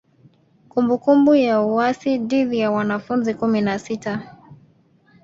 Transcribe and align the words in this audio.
Kumbukumbu 0.69 1.35
ya 1.35 1.61
uasi 1.61 2.17
dhidi 2.17 2.59
ya 2.59 2.71
wanafunzi 2.71 3.33
kumi 3.33 3.61
na 3.61 3.79
sita 3.79 4.35